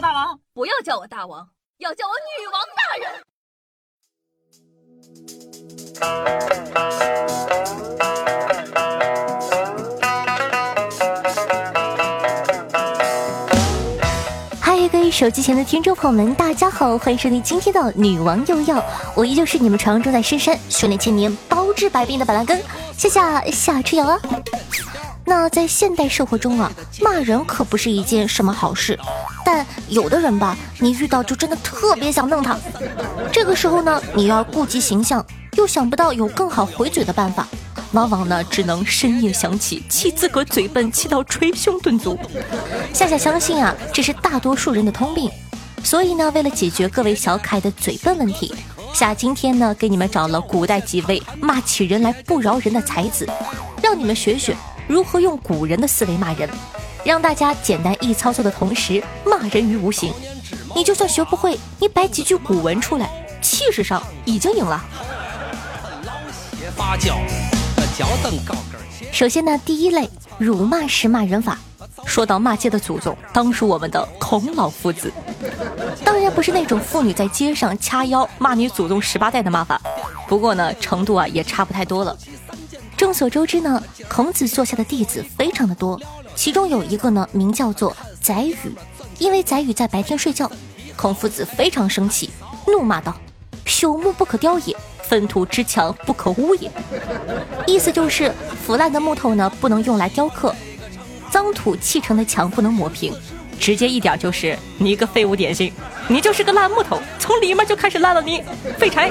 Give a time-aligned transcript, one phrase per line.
[0.00, 3.10] 大王，不要叫我大王，要叫我女王大人。
[14.60, 18.84] 嗨，各位手机前的听众朋友们，大家好，欢迎收听今天的女王又要，
[19.14, 22.62] 我依旧是你们传说中在深山修炼千年、包治百病的板蓝根，
[22.98, 23.18] 谢谢
[23.50, 24.20] 夏春瑶啊。
[25.28, 26.70] 那在现代社会中啊，
[27.00, 28.96] 骂人可不是一件什么好事，
[29.44, 32.56] 但有的人吧，你遇到就真的特别想弄他。
[33.32, 35.24] 这个时候呢，你要顾及形象，
[35.56, 37.46] 又想不到有更好回嘴的办法，
[37.90, 42.16] 往往呢只能深夜想起，气自个嘴笨，气到捶胸顿足。
[42.92, 45.28] 夏夏相信啊，这是大多数人的通病。
[45.82, 48.54] 所以呢，为了解决各位小可爱的嘴笨问题，
[48.94, 53.28] 夏今天呢给你们找了古代几位骂起人来不饶人的才子，
[53.82, 54.56] 让你们学学。
[54.88, 56.48] 如何用古人的思维骂人，
[57.04, 60.12] 让大家简单易操作的同时骂人于无形？
[60.74, 63.10] 你就算学不会，你摆几句古文出来，
[63.42, 64.84] 气势上已经赢了。
[69.10, 71.58] 首先呢，第一类辱骂式骂人法。
[72.04, 75.12] 说到骂街的祖宗，当属我们的孔老夫子。
[76.04, 79.80] 当然不是那种妇女在街上掐腰骂你祖宗十八代的骂法，
[80.28, 82.16] 不过呢，程度啊也差不太多了。
[82.96, 86.00] 众所周知呢，孔子座下的弟子非常的多，
[86.34, 88.56] 其中有一个呢名叫做宰予，
[89.18, 90.50] 因为宰予在白天睡觉，
[90.96, 92.30] 孔夫子非常生气，
[92.66, 93.14] 怒骂道
[93.66, 96.70] ：“朽木不可雕也，粪土之墙不可污也。”
[97.66, 98.32] 意思就是
[98.64, 100.54] 腐烂的木头呢不能用来雕刻，
[101.30, 103.14] 脏土砌成的墙不能抹平，
[103.58, 105.72] 直接一点就是你一个废物点心，
[106.08, 108.42] 你就是个烂木头，从里面就开始烂了你，
[108.78, 109.10] 废柴。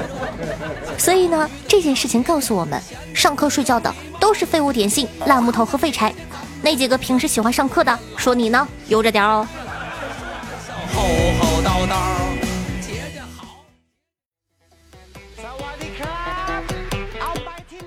[0.96, 2.80] 所以呢，这件事情告诉我们，
[3.14, 6.14] 上课睡觉的都是废物点心、烂木头和废柴。
[6.62, 9.46] 那几个平时喜欢上课的，说你呢，悠着点哦。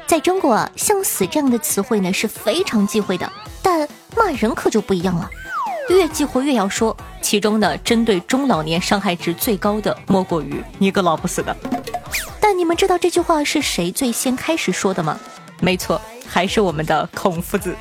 [0.05, 3.31] 在中国啊，像死这样的词汇呢是非常忌讳的，
[3.61, 3.87] 但
[4.17, 5.30] 骂人可就不一样了，
[5.89, 6.95] 越激活越要说。
[7.22, 11.55] 其中呢，针对中老年伤害值最高的，莫过于你个老不死的。
[12.39, 15.20] 但你们知道这句话是谁最先开始说的吗？
[15.60, 17.76] 没错，还是我们的孔夫子。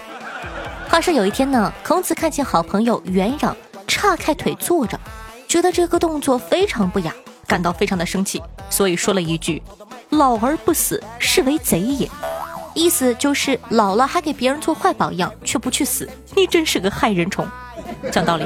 [0.88, 3.54] 话说有一天呢，孔子看见好朋友元壤
[3.86, 4.98] 叉开腿坐着，
[5.46, 7.14] 觉得这个动作非常不雅，
[7.46, 9.62] 感到非常的生气，所以说了一句
[10.10, 12.10] ：“老而不死，是为贼也。”
[12.74, 17.46] 意思就是老了还给别人做坏榜样，却不去死，你真是个害人虫。
[18.10, 18.44] 讲道理，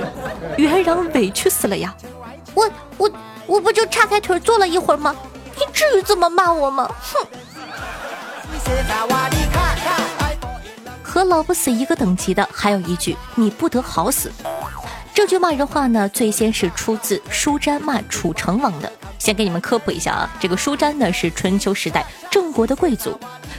[0.56, 1.94] 元壤委屈死了呀！
[2.54, 3.10] 我我
[3.46, 5.14] 我不就叉开腿坐了一会儿吗？
[5.54, 6.90] 你至于这么骂我吗？
[7.00, 7.26] 哼！
[11.02, 14.32] 和老不死一个等级的，还有一句“你不得好死”。
[15.14, 18.90] 这句骂人话呢，最先是出自舒詹骂楚成王的。
[19.19, 23.19] 先给你们科普一下啊，这个舒詹呢是春秋时代郑国的贵族，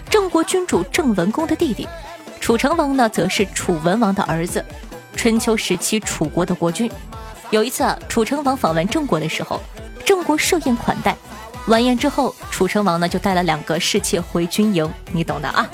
[0.10, 1.88] 郑国君主郑文公的弟弟。
[2.40, 4.66] 楚成王呢，则是楚文王的儿子，
[5.16, 6.90] 春秋时期楚国的国君。
[7.50, 9.62] 有一次啊，楚成王访问郑国的时候，
[10.06, 11.16] 郑国设宴款待。
[11.68, 15.70] 完宴之后，楚成王呢就带了两个侍妾回军营，你懂的啊。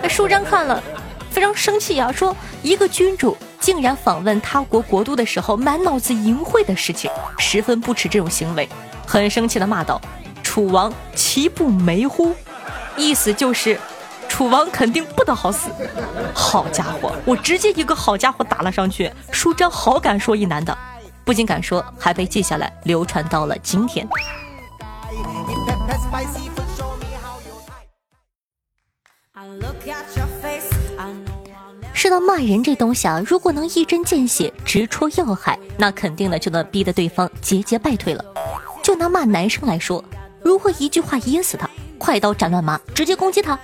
[0.00, 0.82] 那舒詹看了，
[1.30, 8.66] 非常生气啊，说一个君主竟然访问他国国都的时候满脑子淫秽的事情，十分不耻这种行为，
[9.06, 10.00] 很生气的骂道
[10.42, 12.34] ：“楚王岂不梅乎？”
[12.96, 13.78] 意思就是
[14.42, 15.70] 楚王肯定不得好死。
[16.34, 20.76] 好家伙，我直接一个好家伙打了上去，舒张好敢说一男的，
[21.24, 24.04] 不仅敢说，还被记下来流传到了今天。
[31.94, 38.24] 说到骂人这东西啊，如果能一针见血、直戳要害，那肯定的就能逼得对方节节败退了。
[38.82, 40.04] 就拿骂男生来说，
[40.42, 43.56] 如何一句话噎死他，快刀斩乱麻，直接攻击他？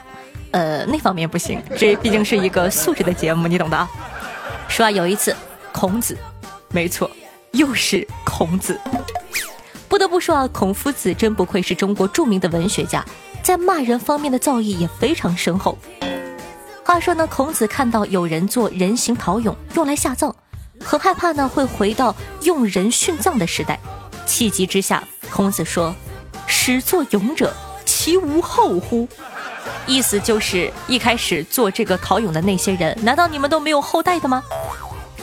[0.51, 3.89] 呃，那方面不行，这毕竟是一个素质的节目，你懂的啊。
[4.69, 5.35] 说啊，有一次，
[5.73, 6.17] 孔子，
[6.71, 7.11] 没错，
[7.53, 8.81] 又是孔子。
[9.89, 13.05] 不得不说啊，孔夫子真不愧是中国著名的文学家，
[13.43, 15.77] 在骂人方面的造诣也非常深厚。
[16.85, 20.35] 话说呢，孔子看到有人做人形陶俑用来下葬，
[20.83, 23.79] 很害怕呢会回到用人殉葬的时代，
[24.25, 25.95] 气急之下，孔子说
[26.47, 27.53] ：“始作俑者，
[27.85, 29.07] 其无后乎？”
[29.89, 34.43] 意思就是一开始做这个陶俑的那些人，难道你们都没有后代的吗？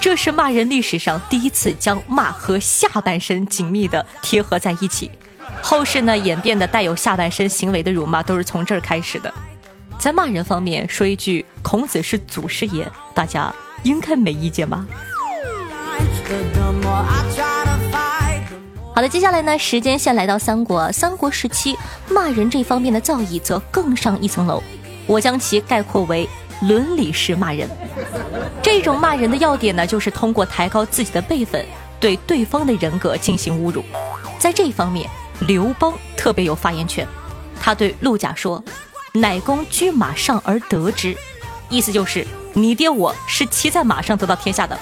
[0.02, 5.10] 这是骂人历史上第一次将骂和下半身紧密的贴合在一起，
[5.62, 9.34] 后世呢演变的带有下半身行为的辱骂都是从这儿开始的。
[9.98, 12.86] 在骂人方面说一句“孔子是祖师爷”，
[13.16, 13.54] 大家
[13.84, 14.86] 应该没意见吧？
[18.96, 20.90] 好的，接下来呢，时间线来到三国。
[20.90, 21.78] 三国时期，
[22.08, 24.64] 骂人这方面的造诣则更上一层楼。
[25.06, 26.26] 我将其概括为
[26.62, 27.70] 伦理式骂人。
[28.64, 31.66] 这种骂人的要点呢，就是通过抬高自己的辈分，
[32.00, 33.84] 对对方的人格进行侮辱。
[34.40, 35.10] 在这方面，
[35.42, 37.06] 刘邦特别有发言权。
[37.60, 38.64] 他对陆贾说
[39.12, 41.14] ：“乃公居马上而得之。”
[41.68, 44.80] 意思就是你爹我是骑在马上得到天下的。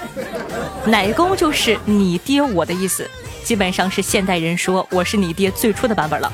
[0.86, 3.10] 乃公就是你爹我的意思。
[3.44, 6.32] 基本上是现代人说我是你爹最初的版本了。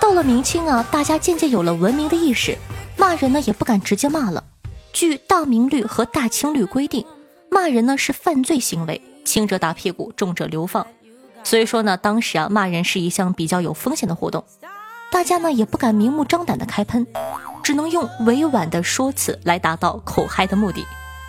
[0.00, 2.56] 到了明清啊，大家渐渐有了文明的意识，
[2.96, 4.44] 骂人呢也不敢直接骂了。
[4.92, 7.04] 据《大明律》和《大清律》规定，
[7.50, 10.86] 骂人呢是犯罪行为，轻者打屁股，重者流放。
[11.42, 14.44] 所以说呢，当时啊骂人是一项比较有风险的活动，
[15.10, 17.06] 大家呢也不敢明目张胆的开喷，
[17.62, 20.86] 只能用委婉的说辞来达到口嗨的目的。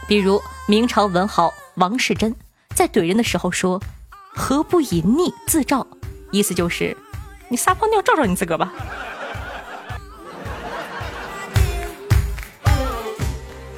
[0.08, 2.34] 比如明朝文豪王世贞
[2.76, 3.82] 在怼人的时候说。
[4.40, 5.86] 何不以逆自照？
[6.32, 6.96] 意思就是，
[7.50, 8.74] 你撒泡尿照照你自个儿吧。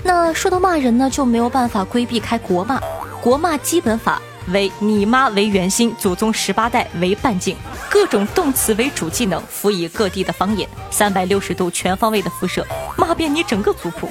[0.03, 2.79] 那说到骂人呢，就没有办法规避开国骂。
[3.21, 7.57] 国骂基本法为你妈为圆心，祖宗十八代为半径，
[7.89, 12.65] 各种动词为主技能，辅以各地的方言，三百六十度全方位的辐射，
[12.95, 14.07] 骂遍你整个族谱。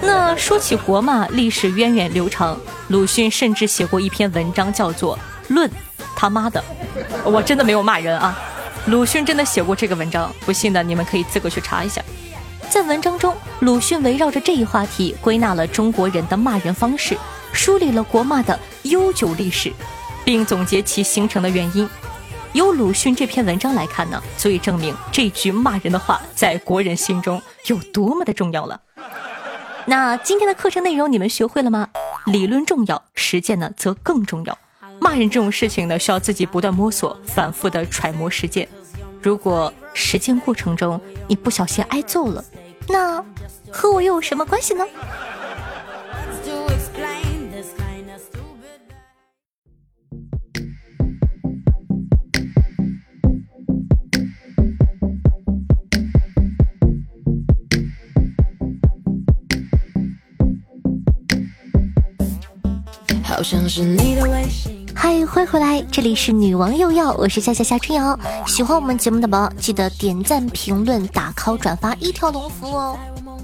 [0.00, 2.58] 那说起国骂，历史源远流长，
[2.88, 5.18] 鲁迅甚至写过一篇文章，叫做。
[5.50, 5.70] 论
[6.16, 6.62] 他妈的，
[7.24, 8.38] 我真的没有骂人啊！
[8.86, 12.02] 鲁迅真的写过这个文章，不信的你们可以自个去查一下。
[12.68, 17.18] 在文章中，鲁迅围绕着这一话题，归纳了中国人的骂人方式，
[17.52, 19.72] 梳理了国骂的悠久历史，
[20.24, 21.88] 并总结其形成的原因。
[22.52, 28.80] 由鲁迅这篇文章来看呢，足以证明这句骂人的话在国人心中有多么的重要了。
[29.86, 31.88] 那今天的课程内容你们学会了吗？
[32.26, 34.56] 理论重要，实践呢则更重要。
[35.00, 38.68] 骂人这种事情呢，需要自己不断摸索、反复的揣摩实践。
[39.22, 42.44] 如果实践过程中你不小心挨揍了，
[42.88, 43.24] 那
[43.70, 44.84] 和我又有什么关系呢？
[63.24, 64.79] 好像是你的微信。
[65.02, 68.20] 嗨，欢迎回来，这里是女王又要，我是夏夏夏春瑶。
[68.46, 72.98] 喜欢我们节目的宝宝，记得点赞、评论、打 call、转发，一条龙服务哦。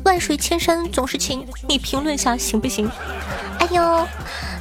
[0.04, 2.86] 万水千山总是情，你评论下行不行？
[3.58, 4.06] 哎呦，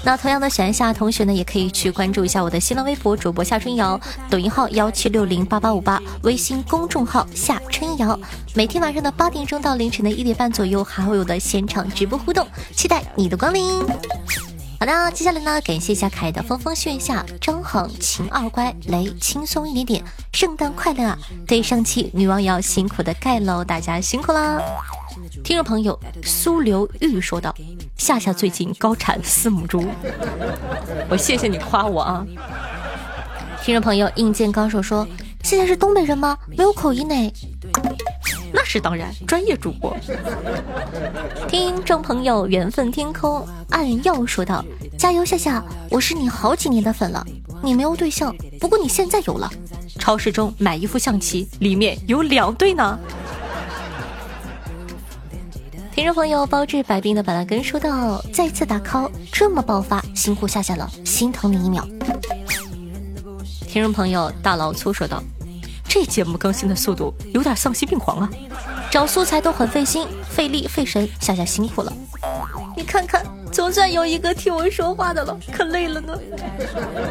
[0.06, 4.00] 那同样的喜欢夏同学呢，也可以去关注一下我的新浪微博主播夏春瑶，
[4.30, 8.18] 抖音号幺七六零八八五八，微信公众号夏春瑶。
[8.54, 13.84] 每天晚上的八点钟到凌晨的一点半左右，还会有的现场直播互动，期待你的光临。
[14.80, 21.18] 好的，接下来呢，感谢一下凯的风风炫下张恒秦二乖雷轻松一点点，圣诞快乐啊！
[21.48, 24.62] 对上期女王也要辛苦的盖喽，大家辛苦啦！
[25.44, 27.56] 听众朋友苏刘玉说道
[27.98, 29.86] ：“夏夏最近高产四母猪，
[31.10, 32.26] 我谢谢你夸我啊！”
[33.64, 35.08] 听众朋友硬件高手说
[35.42, 36.38] ：“夏夏是东北人吗？
[36.48, 37.34] 没有口音呢。”
[38.76, 39.96] 是当然，专业主播。
[41.48, 44.66] 听众朋友，缘分天空暗耀说道
[45.00, 47.26] ：“加油，夏夏，我是你好几年的粉了。
[47.64, 49.50] 你没有对象，不过你现在有了。
[49.98, 53.00] 超市中买一副象棋，里面有两对呢。”
[55.96, 61.88] 听众朋友，包治百病的板蓝根说道：“再次打 call，这么爆发，辛苦夏夏了，心疼你一秒。”
[63.70, 65.24] 听众朋友，大老粗说道。
[65.88, 68.30] 这节目更新的速度有点丧心病狂啊！
[68.96, 71.92] 找素材都很费心、费力、费神，夏夏辛苦了。
[72.78, 76.18] 你看看，总算有一个替我说话的了，可累了呢。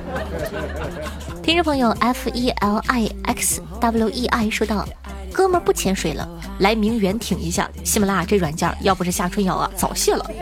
[1.44, 4.88] 听众朋友 F E L I X W E I 说道
[5.30, 6.26] ：“哥们儿不潜水了，
[6.60, 7.70] 来名媛挺一下。
[7.84, 10.24] 喜马拉雅这软件，要不是夏春瑶啊，早卸了。”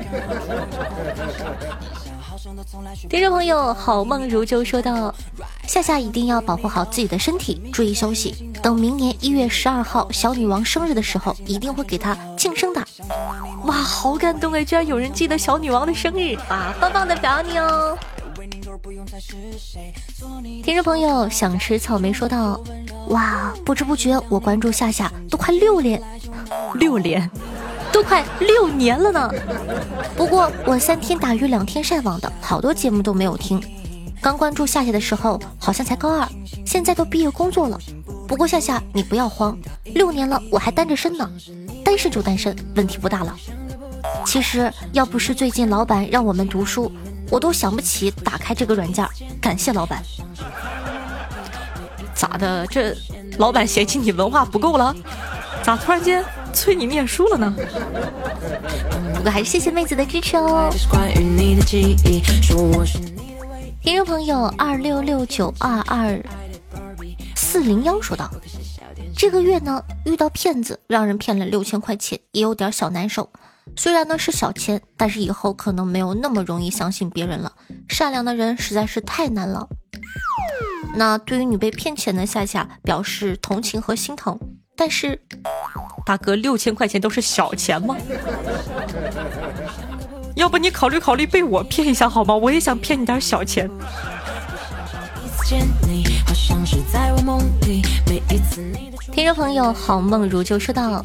[3.10, 5.12] 听众朋友，好梦如旧说道
[5.66, 8.52] ：“夏夏一定要保护好自己的身体，注意休息。
[8.62, 12.84] 等明年一月十二号小女王生日的时候，一定会给她庆生的。”
[13.64, 14.64] 哇，好感动哎！
[14.64, 17.96] 居然有人记得小女王的生日啊，棒棒的表扬你哦！
[20.64, 22.60] 听众朋友想吃草莓说道
[23.08, 26.02] ：“哇，不知不觉我关注夏夏都快六年，
[26.74, 27.30] 六年。”
[27.92, 29.30] 都快六年了呢，
[30.16, 33.62] 不过我三天打鱼两天晒网的，好多节目都没有听。
[34.22, 36.28] 刚关注夏夏的时候好像才高二，
[36.64, 37.76] 现在都毕业工作了。
[38.28, 39.58] 不过夏夏你不要慌，
[39.96, 41.28] 六年了我还单着身呢，
[41.84, 43.36] 单身就单身，问题不大了。
[44.24, 46.90] 其实要不是最近老板让我们读书，
[47.30, 49.04] 我都想不起打开这个软件。
[49.40, 50.00] 感谢老板。
[52.14, 52.64] 咋的？
[52.68, 52.96] 这
[53.38, 54.94] 老板嫌弃你文化不够了？
[55.64, 57.52] 咋突然间催你念书了呢？
[59.16, 60.70] 不过还是谢谢妹子的支持哦。
[63.82, 66.16] 听众朋友二六六九二二
[67.34, 68.30] 四零幺说道
[69.18, 73.28] ：“这个月呢遇到骗子，让人骗了六千块钱，也有点小难受。
[73.76, 77.52] 虽然呢是小钱，但是以后可能没有那么容易相信别人了。
[77.88, 79.68] 善良的人实在是太难了。”
[80.94, 84.38] 那对于你被骗钱的夏夏表示同情和心疼，
[84.76, 85.20] 但是
[86.06, 87.96] 大哥六千块钱都是小钱吗？
[90.34, 92.34] 要不你考虑考虑被我骗一下好吗？
[92.34, 93.70] 我也想骗你点小钱。
[99.12, 101.04] 听众朋友，好梦如就说道：“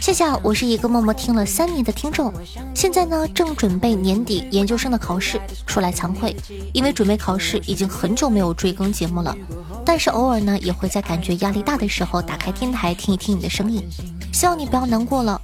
[0.00, 2.32] 谢谢，我是一个默默听了三年的听众，
[2.72, 5.40] 现在呢正准备年底研究生的考试。
[5.66, 6.36] 说来惭愧，
[6.72, 9.36] 因为准备考试已经很久没有追更节目了，
[9.84, 13.84] 但是偶尔呢也会在感觉压力大的时候打开电台听一听你的声音。
[14.32, 15.37] 希望你不要难过了。”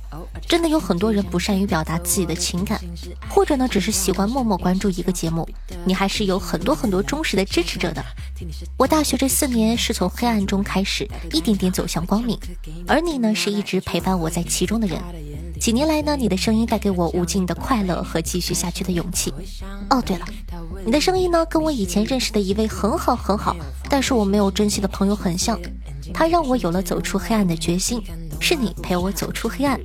[0.47, 2.81] 真的有很多人不善于表达自己的情感，
[3.29, 5.49] 或者呢，只是习惯默默关注一个节目。
[5.85, 8.05] 你还是有很多很多忠实的支持者的。
[8.77, 12.39] 我大学这四年是从黑暗中开始，一点点走向光明，
[12.87, 15.01] 而你呢，是一直陪伴我在其中的人。
[15.59, 19.33] 几年来呢，你的声音带给我无尽的快乐和继续下去的勇气。
[19.91, 20.27] 哦，对了，
[20.85, 23.57] 你的声音呢，跟我以前认识的一位很好很好，
[23.89, 25.59] 但是我没有珍惜的朋友很像，
[26.13, 28.03] 他让我有了走出黑暗的决心。
[28.41, 29.81] 是你陪我走出黑暗。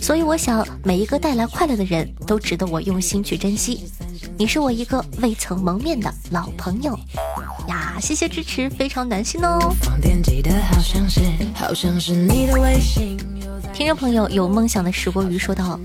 [0.00, 3.90] 所以我想，每一个带来快乐的人都值得我用心去珍惜。
[4.36, 6.98] 你是我一个未曾蒙面的老朋友
[7.66, 9.58] 呀，谢谢支持，非常暖心哦。
[13.72, 15.78] 听众朋友有梦想的石锅鱼说道：“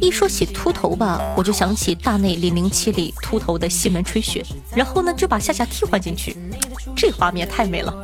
[0.00, 6.36] 一说起秃头吧，我就想起大内零零七里秃头的西门吹雪，然后呢就把夏夏替换进去，
[6.94, 7.94] 这画面太美了。”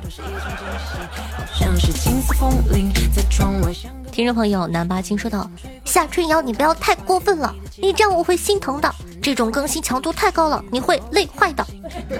[4.13, 5.51] 听众朋友，南巴金说道
[5.87, 8.95] ：“夏春瑶，你不要太过分了，你这样我会心疼的。
[9.23, 11.67] 这种更新强度太高了，你会累坏的。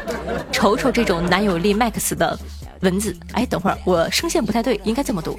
[0.51, 2.39] 瞅瞅这种男友力 max 的
[2.81, 5.39] 文字，哎，等会儿我声线不太对，应该这么读。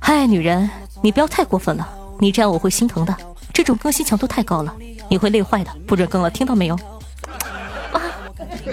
[0.00, 0.68] 嗨，女人，
[1.00, 3.16] 你不要太过分了，你这样我会心疼的。
[3.52, 4.74] 这种更新强度太高了，
[5.08, 6.76] 你会累坏的，不准更了，听到没有？”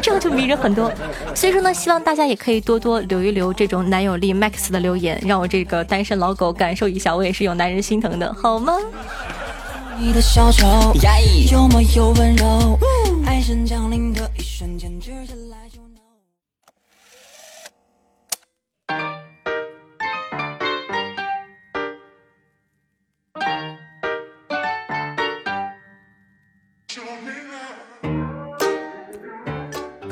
[0.01, 0.91] 这样就迷人很多，
[1.35, 8.73] 所以说呢，希望大家也可以多多留一留这种男友力 max 的留言，让我这个单身老狗感受一下，我也是有男人心疼的，好吗？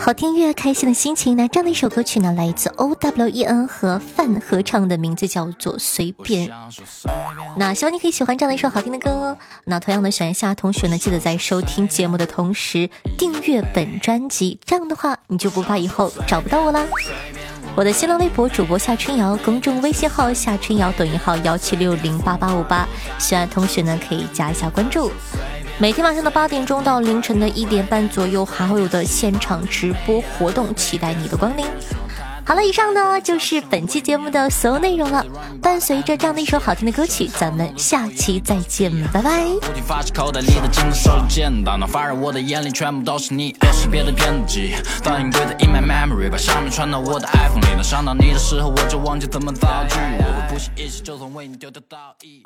[0.03, 1.47] 好听越开心的心情呢？
[1.47, 6.49] 这样的一首歌曲呢，来自 O W E N 和范合唱的，名字叫做《随便》。
[7.55, 9.37] 那希望你可以喜欢这样的一首好听的歌哦。
[9.65, 16.83] 那同样的，喜欢夏同学呢，记得在收听节目的同时订阅本专辑，这样的话你就不怕以后找不到我啦。
[17.75, 22.89] 我的新浪微博主播夏春瑶，公众微信号夏春瑶，抖音号幺七六零八八五八，
[23.19, 25.11] 喜欢同学呢可以加一下关注。
[25.81, 31.65] 每天晚上的八点钟到凌晨的一点半左右，还会有的现场直播活动，期待你的光临。
[32.45, 35.25] 好了，以上呢就是本期节目的所有内容了。
[35.59, 39.43] 伴随着这样的一首好听的歌曲，咱们下期再见，拜拜。
[39.59, 43.55] 不停发起口袋里的金子手里剑，大脑发热，我的眼里全部都是你。
[43.61, 47.73] 爱是别的编辑，当隐归的 in my memory，把下面传到我的 iPhone 里。
[47.73, 49.95] 能伤到你的时候，我就忘记怎么造句。
[50.19, 52.43] 我会不惜一切，就算为你丢掉道义。